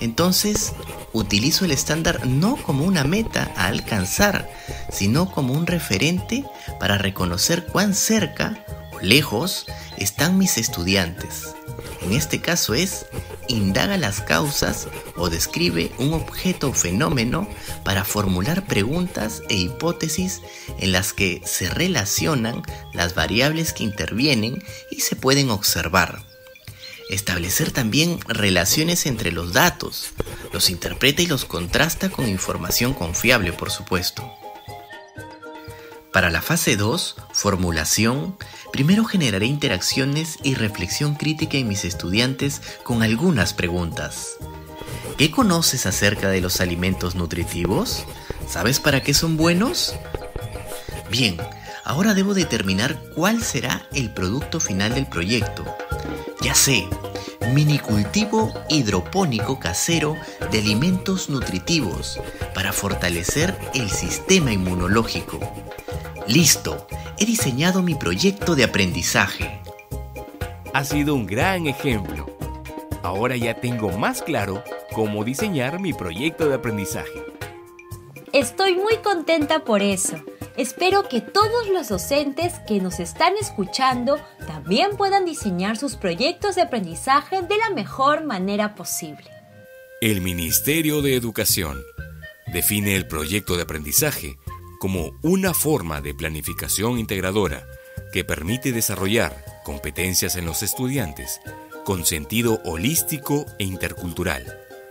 Entonces, 0.00 0.72
utilizo 1.12 1.64
el 1.64 1.72
estándar 1.72 2.26
no 2.26 2.56
como 2.56 2.84
una 2.84 3.04
meta 3.04 3.52
a 3.56 3.66
alcanzar, 3.66 4.48
sino 4.90 5.30
como 5.30 5.52
un 5.52 5.66
referente 5.66 6.44
para 6.80 6.98
reconocer 6.98 7.66
cuán 7.66 7.94
cerca 7.94 8.64
o 8.92 9.00
lejos 9.00 9.66
están 9.96 10.38
mis 10.38 10.56
estudiantes. 10.56 11.54
En 12.02 12.12
este 12.12 12.40
caso 12.40 12.74
es, 12.74 13.06
indaga 13.48 13.96
las 13.96 14.20
causas 14.20 14.88
o 15.16 15.30
describe 15.30 15.90
un 15.98 16.12
objeto 16.12 16.70
o 16.70 16.72
fenómeno 16.72 17.48
para 17.84 18.04
formular 18.04 18.66
preguntas 18.66 19.42
e 19.48 19.56
hipótesis 19.56 20.40
en 20.78 20.92
las 20.92 21.12
que 21.12 21.42
se 21.44 21.68
relacionan 21.68 22.62
las 22.92 23.14
variables 23.14 23.72
que 23.72 23.84
intervienen 23.84 24.62
y 24.90 25.00
se 25.00 25.16
pueden 25.16 25.50
observar. 25.50 26.22
Establecer 27.10 27.70
también 27.70 28.20
relaciones 28.28 29.06
entre 29.06 29.32
los 29.32 29.54
datos, 29.54 30.10
los 30.52 30.68
interpreta 30.68 31.22
y 31.22 31.26
los 31.26 31.46
contrasta 31.46 32.10
con 32.10 32.28
información 32.28 32.92
confiable, 32.92 33.52
por 33.52 33.70
supuesto. 33.70 34.30
Para 36.12 36.30
la 36.30 36.42
fase 36.42 36.76
2, 36.76 37.16
formulación, 37.32 38.36
primero 38.72 39.04
generaré 39.04 39.46
interacciones 39.46 40.38
y 40.42 40.54
reflexión 40.54 41.14
crítica 41.14 41.58
en 41.58 41.68
mis 41.68 41.84
estudiantes 41.84 42.62
con 42.82 43.02
algunas 43.02 43.54
preguntas. 43.54 44.36
¿Qué 45.16 45.30
conoces 45.30 45.86
acerca 45.86 46.28
de 46.28 46.40
los 46.40 46.60
alimentos 46.60 47.14
nutritivos? 47.14 48.04
¿Sabes 48.48 48.80
para 48.80 49.02
qué 49.02 49.14
son 49.14 49.36
buenos? 49.36 49.94
Bien, 51.10 51.36
ahora 51.84 52.14
debo 52.14 52.34
determinar 52.34 53.00
cuál 53.14 53.42
será 53.42 53.88
el 53.92 54.12
producto 54.12 54.60
final 54.60 54.94
del 54.94 55.06
proyecto. 55.06 55.64
Ya 56.40 56.54
sé, 56.54 56.88
minicultivo 57.52 58.52
hidropónico 58.68 59.58
casero 59.58 60.14
de 60.52 60.58
alimentos 60.58 61.28
nutritivos 61.28 62.20
para 62.54 62.72
fortalecer 62.72 63.58
el 63.74 63.90
sistema 63.90 64.52
inmunológico. 64.52 65.40
Listo, 66.28 66.86
he 67.18 67.24
diseñado 67.24 67.82
mi 67.82 67.94
proyecto 67.94 68.54
de 68.54 68.64
aprendizaje. 68.64 69.62
Ha 70.74 70.84
sido 70.84 71.14
un 71.14 71.24
gran 71.24 71.66
ejemplo. 71.66 72.26
Ahora 73.02 73.34
ya 73.36 73.54
tengo 73.54 73.96
más 73.96 74.20
claro 74.20 74.62
cómo 74.92 75.24
diseñar 75.24 75.80
mi 75.80 75.94
proyecto 75.94 76.46
de 76.46 76.56
aprendizaje. 76.56 77.24
Estoy 78.34 78.74
muy 78.74 78.98
contenta 78.98 79.64
por 79.64 79.80
eso. 79.80 80.22
Espero 80.58 81.08
que 81.08 81.22
todos 81.22 81.70
los 81.72 81.88
docentes 81.88 82.58
que 82.66 82.78
nos 82.78 83.00
están 83.00 83.32
escuchando 83.40 84.18
también 84.46 84.98
puedan 84.98 85.24
diseñar 85.24 85.78
sus 85.78 85.96
proyectos 85.96 86.56
de 86.56 86.62
aprendizaje 86.62 87.40
de 87.40 87.56
la 87.56 87.70
mejor 87.70 88.24
manera 88.24 88.74
posible. 88.74 89.30
El 90.02 90.20
Ministerio 90.20 91.00
de 91.00 91.16
Educación 91.16 91.82
define 92.52 92.96
el 92.96 93.06
proyecto 93.06 93.56
de 93.56 93.62
aprendizaje 93.62 94.36
como 94.78 95.12
una 95.22 95.54
forma 95.54 96.00
de 96.00 96.14
planificación 96.14 96.98
integradora 96.98 97.66
que 98.12 98.24
permite 98.24 98.72
desarrollar 98.72 99.44
competencias 99.64 100.36
en 100.36 100.46
los 100.46 100.62
estudiantes 100.62 101.40
con 101.84 102.04
sentido 102.04 102.60
holístico 102.64 103.46
e 103.58 103.64
intercultural 103.64 104.44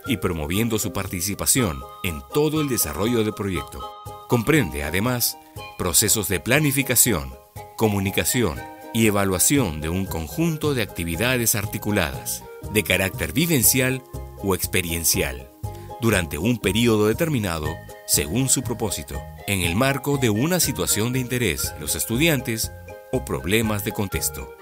y 0.08 0.18
promoviendo 0.18 0.80
su 0.80 0.94
participación 0.94 1.82
en 2.04 2.22
todo 2.34 2.62
el 2.62 2.70
desarrollo 2.70 3.24
del 3.24 3.34
proyecto. 3.34 3.80
Comprende 4.28 4.84
además 4.84 5.38
procesos 5.78 6.28
de 6.28 6.40
planificación, 6.40 7.34
comunicación 7.76 8.60
y 8.94 9.08
evaluación 9.08 9.82
de 9.82 9.90
un 9.90 10.06
conjunto 10.06 10.74
de 10.74 10.82
actividades 10.82 11.56
articuladas, 11.56 12.44
de 12.74 12.84
carácter 12.84 13.32
vivencial 13.32 14.02
o 14.40 14.56
experiencial, 14.56 15.50
durante 16.02 16.38
un 16.38 16.58
periodo 16.58 17.08
determinado 17.08 17.68
según 18.08 18.48
su 18.48 18.64
propósito, 18.64 19.22
en 19.48 19.62
el 19.62 19.76
marco 19.76 20.18
de 20.18 20.30
una 20.30 20.62
situación 20.62 21.12
de 21.12 21.20
interés 21.20 21.76
los 21.80 21.94
estudiantes 21.96 22.72
o 23.12 23.26
problemas 23.26 23.84
de 23.84 23.92
contexto. 23.92 24.56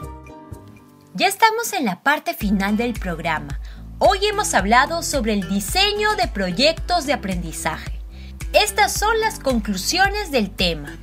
Ya 1.14 1.28
estamos 1.28 1.72
en 1.74 1.86
la 1.86 2.02
parte 2.02 2.34
final 2.34 2.76
del 2.76 2.94
programa. 2.94 3.60
Hoy 4.00 4.26
hemos 4.26 4.56
hablado 4.56 5.04
sobre 5.04 5.34
el 5.34 5.48
diseño 5.48 6.16
de 6.16 6.28
proyectos 6.28 7.06
de 7.06 7.14
aprendizaje. 7.14 7.94
Estas 8.52 8.92
son 8.94 9.20
las 9.20 9.40
conclusiones 9.40 10.32
del 10.32 10.50
tema. 10.50 10.98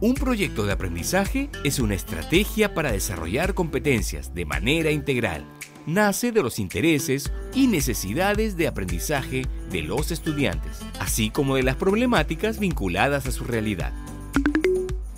Un 0.00 0.14
proyecto 0.14 0.66
de 0.66 0.72
aprendizaje 0.72 1.48
es 1.64 1.78
una 1.78 1.94
estrategia 1.94 2.74
para 2.74 2.92
desarrollar 2.92 3.54
competencias 3.54 4.34
de 4.34 4.44
manera 4.44 4.90
integral. 4.90 5.46
Nace 5.86 6.32
de 6.32 6.42
los 6.42 6.58
intereses 6.58 7.30
y 7.54 7.66
necesidades 7.66 8.56
de 8.56 8.68
aprendizaje 8.68 9.46
de 9.70 9.82
los 9.82 10.10
estudiantes, 10.12 10.80
así 10.98 11.28
como 11.28 11.56
de 11.56 11.62
las 11.62 11.76
problemáticas 11.76 12.58
vinculadas 12.58 13.26
a 13.26 13.32
su 13.32 13.44
realidad. 13.44 13.92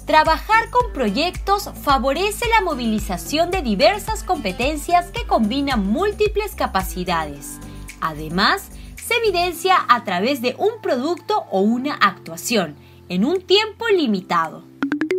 Trabajar 0.07 0.71
con 0.71 0.93
proyectos 0.93 1.71
favorece 1.83 2.47
la 2.49 2.63
movilización 2.63 3.53
de 3.53 3.63
diversas 3.63 4.25
competencias 4.25 5.13
que 5.13 5.25
combinan 5.25 5.87
múltiples 5.87 6.57
capacidades. 6.57 7.59
Además, 8.01 8.71
se 8.97 9.15
evidencia 9.15 9.77
a 9.89 10.03
través 10.03 10.43
de 10.43 10.57
un 10.59 10.81
producto 10.83 11.45
o 11.53 11.61
una 11.61 11.95
actuación, 11.95 12.75
en 13.09 13.25
un 13.25 13.41
tiempo 13.41 13.87
limitado. 13.89 14.65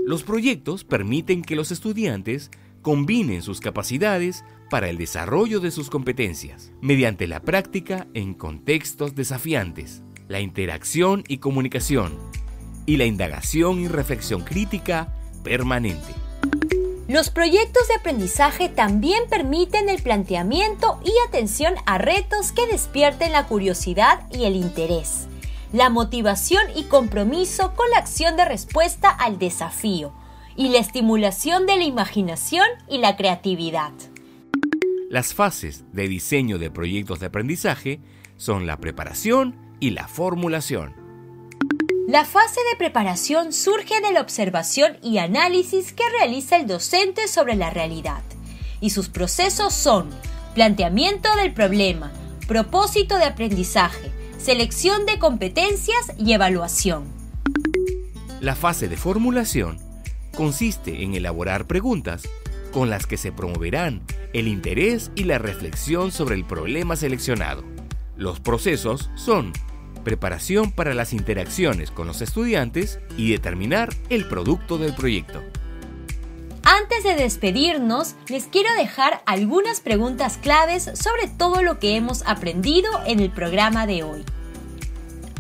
Los 0.06 0.24
proyectos 0.24 0.84
permiten 0.84 1.42
que 1.42 1.56
los 1.56 1.72
estudiantes 1.72 2.52
combinen 2.82 3.42
sus 3.42 3.62
capacidades 3.62 4.44
para 4.70 4.90
el 4.90 4.98
desarrollo 4.98 5.60
de 5.60 5.72
sus 5.72 5.90
competencias, 5.90 6.72
mediante 6.82 7.28
la 7.28 7.42
práctica 7.42 8.08
en 8.14 8.34
contextos 8.34 9.16
desafiantes, 9.16 10.04
la 10.28 10.40
interacción 10.40 11.24
y 11.28 11.38
comunicación, 11.38 12.18
y 12.86 12.98
la 12.98 13.06
indagación 13.06 13.80
y 13.80 13.88
reflexión 13.88 14.44
crítica 14.44 15.14
permanente. 15.44 16.14
Los 17.08 17.30
proyectos 17.30 17.88
de 17.88 17.96
aprendizaje 17.96 18.68
también 18.68 19.24
permiten 19.30 19.88
el 19.88 20.02
planteamiento 20.02 21.00
y 21.06 21.14
atención 21.28 21.74
a 21.86 21.98
retos 21.98 22.52
que 22.52 22.68
despierten 22.68 23.32
la 23.32 23.48
curiosidad 23.48 24.28
y 24.30 24.44
el 24.44 24.58
interés, 24.58 25.28
la 25.72 25.90
motivación 25.90 26.64
y 26.76 26.84
compromiso 26.84 27.74
con 27.76 27.90
la 27.92 28.00
acción 28.00 28.36
de 28.36 28.44
respuesta 28.46 29.10
al 29.10 29.40
desafío, 29.40 30.14
y 30.58 30.70
la 30.70 30.80
estimulación 30.80 31.66
de 31.66 31.78
la 31.78 31.84
imaginación 31.84 32.68
y 32.90 32.98
la 32.98 33.16
creatividad. 33.16 33.92
Las 35.10 35.34
fases 35.34 35.86
de 35.94 36.10
diseño 36.10 36.58
de 36.58 36.70
proyectos 36.70 37.22
de 37.22 37.28
aprendizaje 37.28 38.02
son 38.36 38.68
la 38.68 38.78
preparación 38.78 39.56
y 39.80 39.92
la 39.92 40.06
formulación. 40.06 40.94
La 42.10 42.26
fase 42.26 42.60
de 42.72 42.78
preparación 42.78 43.54
surge 43.54 44.02
de 44.02 44.12
la 44.12 44.20
observación 44.20 44.98
y 45.02 45.20
análisis 45.20 45.94
que 45.94 46.04
realiza 46.20 46.58
el 46.58 46.68
docente 46.68 47.30
sobre 47.30 47.56
la 47.56 47.70
realidad, 47.70 48.22
y 48.82 48.90
sus 48.90 49.08
procesos 49.08 49.74
son 49.74 50.10
planteamiento 50.54 51.30
del 51.38 51.54
problema, 51.54 52.12
propósito 52.46 53.18
de 53.18 53.26
aprendizaje, 53.26 54.12
selección 54.38 55.06
de 55.06 55.20
competencias 55.20 56.12
y 56.18 56.34
evaluación. 56.34 57.06
La 58.42 58.56
fase 58.56 58.90
de 58.90 58.98
formulación 58.98 59.80
consiste 60.36 61.04
en 61.04 61.16
elaborar 61.16 61.66
preguntas 61.66 62.24
con 62.78 62.92
las 62.92 63.08
que 63.08 63.18
se 63.18 63.32
promoverán 63.32 64.04
el 64.34 64.48
interés 64.48 65.10
y 65.16 65.24
la 65.24 65.40
reflexión 65.40 66.12
sobre 66.12 66.36
el 66.36 66.46
problema 66.46 66.96
seleccionado. 66.96 67.64
Los 68.16 68.40
procesos 68.40 69.10
son 69.16 69.52
preparación 70.04 70.72
para 70.72 70.94
las 70.94 71.12
interacciones 71.12 71.90
con 71.90 72.06
los 72.06 72.22
estudiantes 72.22 73.00
y 73.18 73.32
determinar 73.32 73.90
el 74.12 74.28
producto 74.28 74.78
del 74.78 74.94
proyecto. 74.94 75.42
Antes 76.62 77.04
de 77.04 77.16
despedirnos, 77.16 78.14
les 78.28 78.46
quiero 78.46 78.72
dejar 78.76 79.24
algunas 79.26 79.82
preguntas 79.82 80.38
claves 80.38 80.84
sobre 80.84 81.28
todo 81.36 81.64
lo 81.64 81.80
que 81.80 81.96
hemos 81.96 82.22
aprendido 82.28 82.92
en 83.08 83.22
el 83.22 83.32
programa 83.32 83.88
de 83.88 84.04
hoy. 84.04 84.24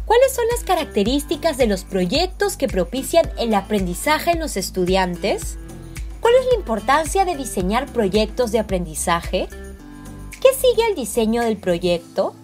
¿Cuáles 0.05 0.33
son 0.33 0.45
las 0.55 0.63
características 0.63 1.57
de 1.57 1.67
los 1.67 1.83
proyectos 1.83 2.57
que 2.57 2.67
propician 2.67 3.29
el 3.37 3.53
aprendizaje 3.53 4.31
en 4.31 4.39
los 4.39 4.57
estudiantes? 4.57 5.59
¿Cuál 6.19 6.33
es 6.35 6.45
la 6.51 6.57
importancia 6.57 7.25
de 7.25 7.35
diseñar 7.35 7.85
proyectos 7.87 8.51
de 8.51 8.59
aprendizaje? 8.59 9.47
¿Qué 10.41 10.49
sigue 10.53 10.87
el 10.89 10.95
diseño 10.95 11.41
del 11.41 11.57
proyecto? 11.57 12.35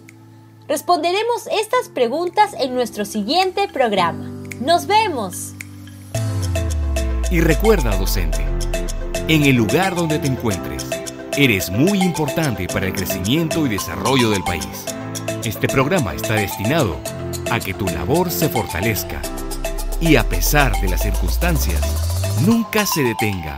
Responderemos 0.68 1.46
estas 1.46 1.88
preguntas 1.88 2.54
en 2.58 2.74
nuestro 2.74 3.04
siguiente 3.04 3.68
programa. 3.68 4.30
¡Nos 4.60 4.86
vemos! 4.86 5.52
Y 7.30 7.40
recuerda, 7.40 7.96
docente, 7.96 8.44
en 9.28 9.44
el 9.44 9.56
lugar 9.56 9.94
donde 9.94 10.18
te 10.18 10.28
encuentres, 10.28 10.86
eres 11.36 11.70
muy 11.70 12.00
importante 12.00 12.66
para 12.68 12.86
el 12.86 12.92
crecimiento 12.92 13.66
y 13.66 13.70
desarrollo 13.70 14.30
del 14.30 14.44
país. 14.44 14.86
Este 15.44 15.66
programa 15.66 16.14
está 16.14 16.34
destinado 16.34 16.96
a 17.50 17.58
que 17.60 17.74
tu 17.74 17.86
labor 17.86 18.30
se 18.30 18.48
fortalezca 18.48 19.20
y 20.00 20.16
a 20.16 20.28
pesar 20.28 20.80
de 20.80 20.88
las 20.88 21.02
circunstancias, 21.02 22.13
nunca 22.40 22.86
se 22.86 23.02
detenga. 23.02 23.56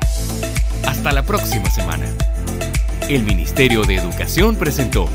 Hasta 0.87 1.13
la 1.13 1.23
próxima 1.23 1.71
semana. 1.71 2.07
El 3.09 3.23
Ministerio 3.23 3.83
de 3.85 3.97
Educación 3.97 4.57
presentó 4.57 5.09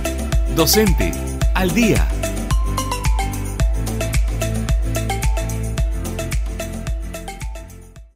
Docente 0.56 1.12
al 1.54 1.74
día 1.74 2.08